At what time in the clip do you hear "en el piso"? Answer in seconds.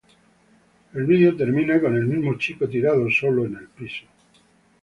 3.45-4.05